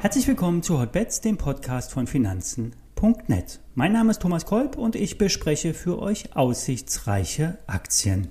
Herzlich 0.00 0.28
willkommen 0.28 0.62
zu 0.62 0.78
Hotbets, 0.78 1.22
dem 1.22 1.38
Podcast 1.38 1.92
von 1.92 2.06
Finanzen.net. 2.06 3.58
Mein 3.74 3.92
Name 3.92 4.12
ist 4.12 4.22
Thomas 4.22 4.46
Kolb 4.46 4.78
und 4.78 4.94
ich 4.94 5.18
bespreche 5.18 5.74
für 5.74 6.00
euch 6.00 6.36
aussichtsreiche 6.36 7.58
Aktien. 7.66 8.28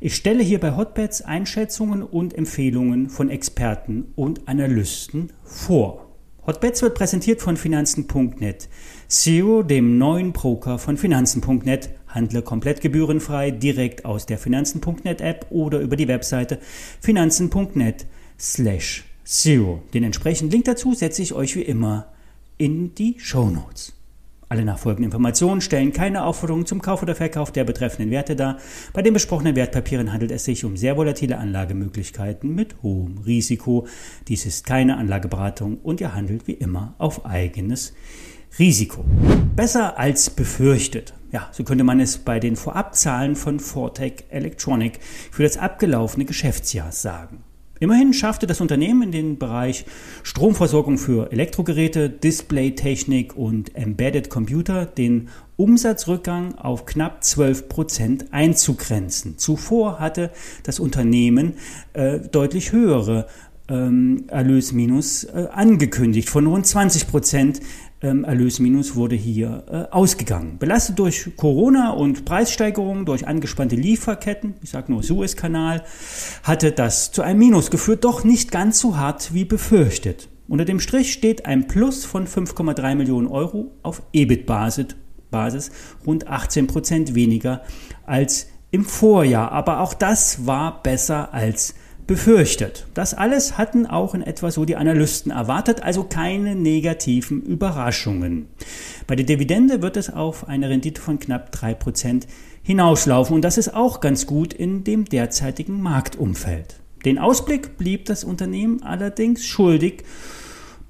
Ich 0.00 0.16
stelle 0.16 0.42
hier 0.42 0.58
bei 0.58 0.74
Hotbets 0.74 1.20
Einschätzungen 1.20 2.02
und 2.02 2.32
Empfehlungen 2.32 3.10
von 3.10 3.28
Experten 3.28 4.14
und 4.16 4.48
Analysten 4.48 5.34
vor. 5.44 6.06
Hotbets 6.46 6.80
wird 6.80 6.94
präsentiert 6.94 7.42
von 7.42 7.58
Finanzen.net. 7.58 8.70
Zero, 9.06 9.62
dem 9.62 9.98
neuen 9.98 10.32
Broker 10.32 10.78
von 10.78 10.96
Finanzen.net. 10.96 11.90
Handle 12.08 12.40
komplett 12.40 12.80
gebührenfrei 12.80 13.50
direkt 13.50 14.06
aus 14.06 14.24
der 14.24 14.38
Finanzen.net 14.38 15.20
App 15.20 15.44
oder 15.50 15.78
über 15.80 15.96
die 15.96 16.08
Webseite 16.08 16.58
finanzen.net 17.02 18.06
slash 18.38 19.11
Zero. 19.24 19.82
Den 19.94 20.04
entsprechenden 20.04 20.50
Link 20.50 20.64
dazu 20.64 20.94
setze 20.94 21.22
ich 21.22 21.32
euch 21.32 21.56
wie 21.56 21.62
immer 21.62 22.12
in 22.58 22.94
die 22.94 23.16
Show 23.18 23.48
Notes. 23.50 23.94
Alle 24.52 24.66
nachfolgenden 24.66 25.06
Informationen 25.06 25.62
stellen 25.62 25.94
keine 25.94 26.24
Aufforderung 26.24 26.66
zum 26.66 26.82
Kauf 26.82 27.02
oder 27.02 27.14
Verkauf 27.14 27.52
der 27.52 27.64
betreffenden 27.64 28.10
Werte 28.10 28.36
dar. 28.36 28.58
Bei 28.92 29.00
den 29.00 29.14
besprochenen 29.14 29.56
Wertpapieren 29.56 30.12
handelt 30.12 30.30
es 30.30 30.44
sich 30.44 30.66
um 30.66 30.76
sehr 30.76 30.98
volatile 30.98 31.38
Anlagemöglichkeiten 31.38 32.54
mit 32.54 32.82
hohem 32.82 33.16
Risiko. 33.16 33.86
Dies 34.28 34.44
ist 34.44 34.66
keine 34.66 34.98
Anlageberatung 34.98 35.78
und 35.78 36.02
ihr 36.02 36.14
handelt 36.14 36.46
wie 36.48 36.52
immer 36.52 36.94
auf 36.98 37.24
eigenes 37.24 37.94
Risiko. 38.58 39.06
Besser 39.56 39.98
als 39.98 40.28
befürchtet. 40.28 41.14
Ja, 41.30 41.48
so 41.52 41.64
könnte 41.64 41.84
man 41.84 41.98
es 41.98 42.18
bei 42.18 42.38
den 42.38 42.56
Vorabzahlen 42.56 43.36
von 43.36 43.58
Fortec 43.58 44.24
Electronic 44.28 45.00
für 45.30 45.44
das 45.44 45.56
abgelaufene 45.56 46.26
Geschäftsjahr 46.26 46.92
sagen. 46.92 47.42
Immerhin 47.82 48.12
schaffte 48.12 48.46
das 48.46 48.60
Unternehmen 48.60 49.02
in 49.02 49.10
den 49.10 49.38
Bereich 49.38 49.86
Stromversorgung 50.22 50.98
für 50.98 51.32
Elektrogeräte, 51.32 52.08
Displaytechnik 52.08 53.36
und 53.36 53.74
Embedded 53.74 54.30
Computer 54.30 54.86
den 54.86 55.30
Umsatzrückgang 55.56 56.54
auf 56.54 56.86
knapp 56.86 57.24
12 57.24 57.68
Prozent 57.68 58.32
einzugrenzen. 58.32 59.36
Zuvor 59.36 59.98
hatte 59.98 60.30
das 60.62 60.78
Unternehmen 60.78 61.54
äh, 61.92 62.20
deutlich 62.20 62.70
höhere 62.70 63.26
ähm, 63.68 64.26
Erlösminus 64.28 65.24
äh, 65.24 65.48
angekündigt 65.50 66.30
von 66.30 66.46
rund 66.46 66.64
20 66.64 67.08
Prozent 67.08 67.58
Erlösminus 68.02 68.96
wurde 68.96 69.14
hier 69.14 69.64
äh, 69.70 69.94
ausgegangen. 69.94 70.58
Belastet 70.58 70.98
durch 70.98 71.36
Corona 71.36 71.90
und 71.90 72.24
Preissteigerungen, 72.24 73.06
durch 73.06 73.28
angespannte 73.28 73.76
Lieferketten, 73.76 74.54
ich 74.60 74.70
sage 74.70 74.90
nur 74.90 75.02
Suezkanal, 75.04 75.84
hatte 76.42 76.72
das 76.72 77.12
zu 77.12 77.22
einem 77.22 77.38
Minus 77.38 77.70
geführt, 77.70 78.04
doch 78.04 78.24
nicht 78.24 78.50
ganz 78.50 78.80
so 78.80 78.96
hart 78.96 79.32
wie 79.34 79.44
befürchtet. 79.44 80.28
Unter 80.48 80.64
dem 80.64 80.80
Strich 80.80 81.12
steht 81.12 81.46
ein 81.46 81.68
Plus 81.68 82.04
von 82.04 82.26
5,3 82.26 82.96
Millionen 82.96 83.28
Euro 83.28 83.70
auf 83.82 84.02
EBIT-Basis, 84.12 84.88
Basis, 85.30 85.70
rund 86.04 86.26
18 86.26 86.66
Prozent 86.66 87.14
weniger 87.14 87.62
als 88.04 88.48
im 88.72 88.84
Vorjahr. 88.84 89.52
Aber 89.52 89.80
auch 89.80 89.94
das 89.94 90.46
war 90.46 90.82
besser 90.82 91.32
als 91.32 91.74
befürchtet. 92.06 92.86
Das 92.94 93.14
alles 93.14 93.58
hatten 93.58 93.86
auch 93.86 94.14
in 94.14 94.22
etwa 94.22 94.50
so 94.50 94.64
die 94.64 94.76
Analysten 94.76 95.30
erwartet, 95.30 95.82
also 95.82 96.04
keine 96.04 96.54
negativen 96.54 97.42
Überraschungen. 97.42 98.46
Bei 99.06 99.16
der 99.16 99.26
Dividende 99.26 99.82
wird 99.82 99.96
es 99.96 100.12
auf 100.12 100.48
eine 100.48 100.68
Rendite 100.68 101.00
von 101.00 101.18
knapp 101.18 101.54
3% 101.54 102.24
hinauslaufen 102.62 103.34
und 103.34 103.42
das 103.42 103.58
ist 103.58 103.74
auch 103.74 104.00
ganz 104.00 104.26
gut 104.26 104.52
in 104.52 104.84
dem 104.84 105.04
derzeitigen 105.04 105.80
Marktumfeld. 105.80 106.76
Den 107.04 107.18
Ausblick 107.18 107.78
blieb 107.78 108.04
das 108.04 108.22
Unternehmen 108.22 108.82
allerdings 108.82 109.44
schuldig 109.44 110.04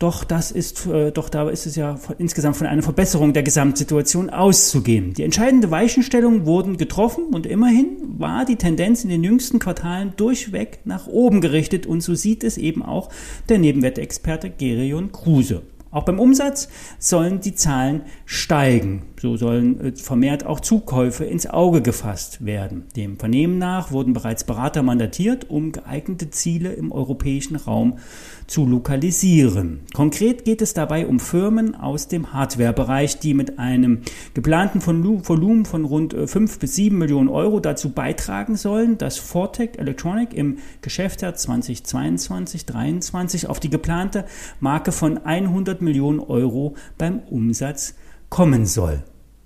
doch 0.03 0.25
das 0.25 0.51
ist, 0.51 0.85
äh, 0.87 1.13
doch 1.13 1.29
da 1.29 1.49
ist 1.49 1.65
es 1.65 1.77
ja 1.77 1.97
insgesamt 2.19 2.57
von 2.57 2.67
einer 2.67 2.83
Verbesserung 2.83 3.33
der 3.33 3.45
Gesamtsituation 3.45 4.31
auszugehen. 4.31 5.15
Die 5.15 5.23
entscheidende 5.23 5.71
Weichenstellungen 5.71 6.45
wurden 6.45 6.77
getroffen 6.77 7.27
und 7.27 7.47
immerhin 7.47 8.02
war 8.19 8.45
die 8.45 8.57
Tendenz 8.57 9.05
in 9.05 9.11
den 9.11 9.25
jüngsten 9.25 9.59
Quartalen 9.59 10.13
durchweg 10.17 10.81
nach 10.85 11.07
oben 11.07 11.41
gerichtet 11.41 11.87
und 11.87 12.03
so 12.03 12.15
sieht 12.15 12.45
es 12.45 12.59
eben 12.59 12.83
auch 12.83 13.11
der 13.49 13.59
Nebenwertexperte 13.59 14.51
Gerion 14.51 15.13
Kruse. 15.13 15.63
Auch 15.93 16.05
beim 16.05 16.19
Umsatz 16.19 16.69
sollen 16.99 17.41
die 17.41 17.55
Zahlen 17.55 18.03
steigen. 18.25 19.03
So 19.21 19.37
sollen 19.37 19.81
äh, 19.81 19.93
vermehrt 19.95 20.47
auch 20.47 20.59
Zukäufe 20.59 21.25
ins 21.25 21.47
Auge 21.47 21.83
gefasst 21.83 22.45
werden. 22.45 22.87
Dem 22.97 23.19
Vernehmen 23.19 23.59
nach 23.59 23.93
wurden 23.93 24.15
bereits 24.15 24.45
Berater 24.45 24.83
mandatiert, 24.83 25.51
um 25.51 25.71
geeignete 25.71 26.31
Ziele 26.31 26.73
im 26.73 26.91
europäischen 26.91 27.57
Raum 27.57 27.99
zu 28.47 28.67
lokalisieren. 28.67 29.81
Konkret 29.93 30.47
geht 30.47 30.63
es 30.63 30.73
dabei 30.73 31.07
um 31.07 31.21
Firmen 31.21 31.75
aus 31.75 32.09
dem 32.09 32.33
Hardwarebereich, 32.33 33.19
die 33.19 33.35
mit 33.35 33.59
einem 33.59 34.01
geplanten 34.35 34.81
Volumen 34.85 35.67
von 35.67 35.85
rund 35.85 36.15
5 36.15 36.37
äh, 36.37 36.59
bis 36.59 36.75
7 36.75 36.97
Millionen 36.97 37.29
Euro 37.29 37.61
dazu 37.61 37.91
beitragen 37.91 38.57
sollen, 38.57 38.97
dass 38.97 39.19
Fortec 39.19 39.79
Electronic 39.79 40.33
im 40.33 40.57
Geschäftsjahr 40.81 41.35
2022-2023 41.35 43.47
auf 43.47 43.61
die 43.61 43.71
geplante 43.71 44.25
Marke 44.59 44.91
von 44.91 45.19
100 45.19 45.82
Millionen 45.83 46.21
Euro 46.21 46.75
beim 46.99 47.21
Umsatz 47.31 47.95
kommen 48.29 48.67
soll. 48.67 49.03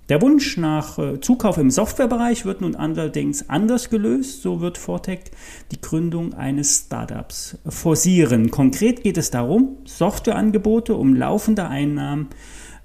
Der 0.09 0.21
Wunsch 0.21 0.55
nach 0.55 0.97
äh, 0.97 1.19
Zukauf 1.19 1.57
im 1.57 1.69
Softwarebereich 1.69 2.45
wird 2.45 2.61
nun 2.61 2.75
allerdings 2.75 3.49
anders 3.49 3.89
gelöst. 3.89 4.41
So 4.41 4.61
wird 4.61 4.77
Fortec 4.77 5.31
die 5.71 5.81
Gründung 5.81 6.33
eines 6.33 6.85
Startups 6.85 7.57
forcieren. 7.67 8.49
Konkret 8.49 9.03
geht 9.03 9.17
es 9.17 9.31
darum, 9.31 9.77
Softwareangebote 9.83 10.95
um 10.95 11.13
laufende 11.13 11.67
Einnahmen 11.67 12.29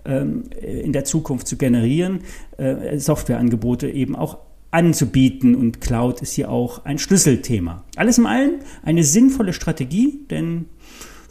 ähm, 0.05 0.45
in 0.61 0.93
der 0.93 1.05
Zukunft 1.05 1.47
zu 1.47 1.57
generieren, 1.57 2.23
äh, 2.57 2.99
Softwareangebote 2.99 3.89
eben 3.89 4.17
auch 4.17 4.39
anzubieten 4.73 5.55
und 5.55 5.81
Cloud 5.81 6.23
ist 6.23 6.33
hier 6.33 6.51
auch 6.51 6.85
ein 6.85 6.99
Schlüsselthema. 6.99 7.85
Alles 7.95 8.19
in 8.19 8.27
allem 8.27 8.55
eine 8.83 9.05
sinnvolle 9.05 9.53
Strategie, 9.53 10.25
denn 10.29 10.65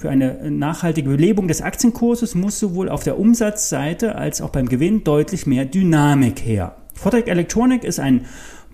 für 0.01 0.09
eine 0.09 0.50
nachhaltige 0.50 1.12
Belebung 1.12 1.47
des 1.47 1.62
Aktienkurses 1.62 2.34
muss 2.34 2.57
sowohl 2.57 2.89
auf 2.89 3.03
der 3.03 3.19
Umsatzseite 3.19 4.16
als 4.16 4.41
auch 4.41 4.50
beim 4.50 4.67
Gewinn 4.67 5.03
deutlich 5.03 5.45
mehr 5.45 5.66
Dynamik 5.66 6.44
her. 6.44 6.75
Vortrag 6.95 7.28
Electronic 7.28 7.84
ist 7.84 8.00
ein 8.00 8.25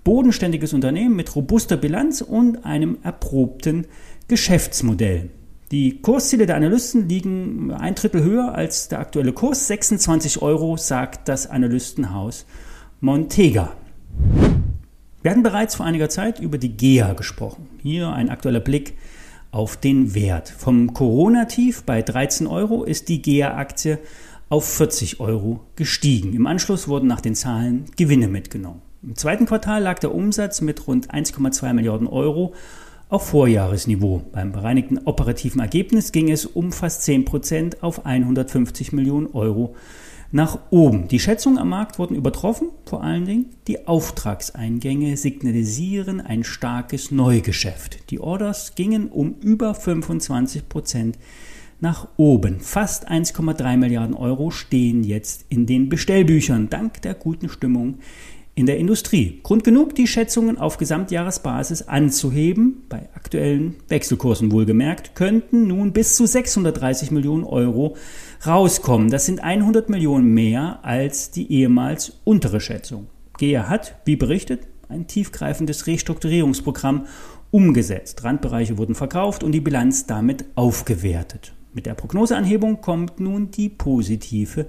bodenständiges 0.06 0.72
Unternehmen 0.72 1.18
mit 1.18 1.36
robuster 1.36 1.76
Bilanz 1.76 2.22
und 2.22 2.66
einem 2.66 3.00
erprobten 3.04 3.88
Geschäftsmodell. 4.30 5.30
Die 5.72 6.02
Kursziele 6.02 6.46
der 6.46 6.56
Analysten 6.56 7.10
liegen 7.10 7.74
ein 7.74 7.96
Drittel 7.96 8.24
höher 8.24 8.56
als 8.56 8.88
der 8.88 9.00
aktuelle 9.00 9.34
Kurs. 9.34 9.68
26 9.68 10.42
Euro 10.42 10.78
sagt 10.78 11.28
das 11.28 11.46
Analystenhaus 11.46 12.46
Montega. 13.02 13.74
Wir 15.22 15.32
hatten 15.32 15.44
bereits 15.44 15.76
vor 15.76 15.86
einiger 15.86 16.08
Zeit 16.08 16.40
über 16.40 16.58
die 16.58 16.78
GEA 16.78 17.12
gesprochen. 17.12 17.68
Hier 17.84 18.14
ein 18.14 18.30
aktueller 18.30 18.62
Blick 18.62 18.94
auf 19.52 19.78
den 19.78 20.14
Wert. 20.14 20.50
Vom 20.50 20.94
Corona-Tief 20.94 21.84
bei 21.84 22.02
13 22.02 22.48
Euro 22.48 22.84
ist 22.84 23.10
die 23.10 23.22
GEA-Aktie 23.22 24.00
auf 24.50 24.66
40 24.66 25.20
Euro 25.20 25.62
gestiegen. 25.76 26.34
Im 26.34 26.48
Anschluss 26.48 26.88
wurden 26.88 27.08
nach 27.08 27.22
den 27.22 27.36
Zahlen 27.36 27.86
Gewinne 27.96 28.28
mitgenommen. 28.28 28.82
Im 29.04 29.16
zweiten 29.16 29.46
Quartal 29.46 29.84
lag 29.84 30.00
der 30.00 30.14
Umsatz 30.14 30.62
mit 30.62 30.88
rund 30.88 31.14
1,2 31.14 31.74
Milliarden 31.74 32.08
Euro 32.08 32.54
auf 33.10 33.30
Vorjahresniveau. 33.30 34.24
Beim 34.32 34.52
bereinigten 34.52 35.00
operativen 35.06 35.62
Ergebnis 35.62 36.12
ging 36.12 36.32
es 36.32 36.46
um 36.46 36.72
fast 36.72 37.04
10 37.04 37.26
Prozent 37.26 37.84
auf 37.84 38.06
150 38.06 38.92
Millionen 38.92 39.28
Euro 39.28 39.76
nach 40.32 40.60
oben. 40.70 41.08
Die 41.08 41.20
Schätzungen 41.20 41.58
am 41.58 41.70
Markt 41.70 42.00
wurden 42.00 42.16
übertroffen, 42.16 42.70
vor 42.86 43.04
allen 43.04 43.26
Dingen 43.26 43.46
die 43.68 43.88
Auftragseingänge 43.88 45.18
signalisieren 45.18 46.22
ein 46.22 46.44
starkes 46.44 47.12
Neugeschäft. 47.12 48.10
Die 48.12 48.20
Orders 48.20 48.76
gingen 48.76 49.08
um 49.08 49.36
über 49.42 49.74
25 49.74 50.68
Prozent 50.68 51.18
nach 51.80 52.08
oben. 52.18 52.60
Fast 52.60 53.10
1,3 53.10 53.78
Milliarden 53.78 54.16
Euro 54.16 54.52
stehen 54.52 55.04
jetzt 55.04 55.46
in 55.50 55.66
den 55.66 55.90
Bestellbüchern, 55.90 56.70
dank 56.70 57.02
der 57.04 57.14
guten 57.14 57.50
Stimmung 57.50 58.00
in 58.58 58.66
der 58.66 58.80
Industrie. 58.80 59.40
Grund 59.44 59.64
genug, 59.64 59.94
die 59.94 60.08
Schätzungen 60.08 60.58
auf 60.58 60.78
Gesamtjahresbasis 60.78 61.84
anzuheben. 61.84 62.86
Bei 62.90 63.08
aktuellen 63.14 63.76
Wechselkursen 63.88 64.52
wohlgemerkt, 64.52 65.14
könnten 65.14 65.68
nun 65.68 65.94
bis 65.94 66.16
zu 66.16 66.26
630 66.26 67.12
Millionen 67.12 67.44
Euro 67.44 67.96
rauskommen. 68.48 69.12
Das 69.12 69.28
sind 69.28 69.44
100 69.44 69.92
Millionen 69.92 70.34
mehr 70.34 70.80
als 70.82 71.30
die 71.30 71.52
ehemals 71.52 72.20
untere 72.24 72.60
Schätzung. 72.60 73.06
GEA 73.38 73.70
hat, 73.70 73.96
wie 74.06 74.16
berichtet, 74.16 74.62
ein 74.90 75.06
tiefgreifendes 75.06 75.86
Restrukturierungsprogramm 75.86 77.06
umgesetzt. 77.52 78.24
Randbereiche 78.24 78.80
wurden 78.80 78.96
verkauft 78.96 79.44
und 79.44 79.52
die 79.52 79.62
Bilanz 79.62 80.08
damit 80.08 80.46
aufgewertet. 80.56 81.54
Mit 81.74 81.86
der 81.86 81.94
Prognoseanhebung 81.94 82.82
kommt 82.82 83.20
nun 83.20 83.52
die 83.52 83.70
positive 83.70 84.66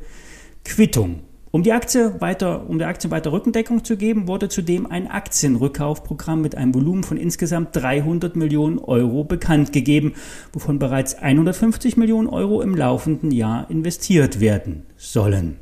Quittung. 0.63 1.21
Um, 1.51 1.63
die 1.63 1.73
Aktie 1.73 2.21
weiter, 2.21 2.69
um 2.69 2.79
der 2.79 2.89
Aktie 2.89 3.11
weiter 3.11 3.33
Rückendeckung 3.33 3.83
zu 3.83 3.97
geben, 3.97 4.29
wurde 4.29 4.51
zudem 4.51 4.87
ein 4.87 5.07
Aktienrückkaufprogramm 5.07 6.43
mit 6.43 6.55
einem 6.55 6.75
Volumen 6.75 7.05
von 7.05 7.17
insgesamt 7.17 7.75
300 7.75 8.37
Millionen 8.37 8.79
Euro 8.79 9.25
bekannt 9.25 9.73
gegeben, 9.73 10.13
wovon 10.53 10.79
bereits 10.79 11.15
150 11.15 11.97
Millionen 11.97 12.29
Euro 12.29 12.61
im 12.61 12.75
laufenden 12.75 13.31
Jahr 13.31 13.71
investiert 13.71 14.41
werden 14.41 14.85
sollen. 14.99 15.57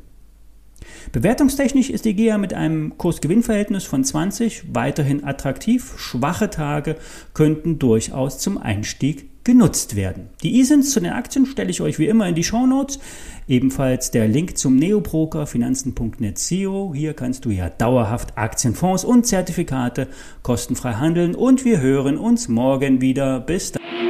Bewertungstechnisch 1.13 1.89
ist 1.89 2.03
die 2.03 2.15
GEA 2.15 2.37
mit 2.37 2.53
einem 2.53 2.97
Kurs-Gewinn-Verhältnis 2.97 3.85
von 3.85 4.03
20 4.03 4.75
weiterhin 4.75 5.23
attraktiv. 5.23 5.93
Schwache 5.97 6.49
Tage 6.49 6.97
könnten 7.33 7.79
durchaus 7.79 8.39
zum 8.39 8.57
Einstieg 8.57 9.29
genutzt 9.47 9.95
werden. 9.95 10.27
Die 10.43 10.59
ISINs 10.59 10.91
zu 10.91 10.99
den 10.99 11.13
Aktien 11.13 11.45
stelle 11.45 11.69
ich 11.69 11.79
euch 11.79 11.99
wie 11.99 12.07
immer 12.07 12.27
in 12.27 12.35
die 12.35 12.43
Show 12.43 12.67
Notes. 12.67 12.99
Ebenfalls 13.47 14.11
der 14.11 14.27
Link 14.27 14.57
zum 14.57 14.75
Neobroker 14.75 15.47
Finanzen.net 15.47 16.37
Zero. 16.37 16.91
Hier 16.93 17.13
kannst 17.13 17.45
du 17.45 17.51
ja 17.51 17.69
dauerhaft 17.69 18.37
Aktienfonds 18.37 19.05
und 19.05 19.25
Zertifikate 19.25 20.09
kostenfrei 20.43 20.95
handeln 20.95 21.33
und 21.33 21.63
wir 21.63 21.79
hören 21.79 22.17
uns 22.17 22.49
morgen 22.49 22.99
wieder. 22.99 23.39
Bis 23.39 23.71
dann. 23.71 24.06